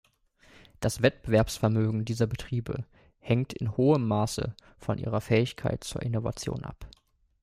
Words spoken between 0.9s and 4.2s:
Wettbewerbsvermögen dieser Betriebe hängt in hohem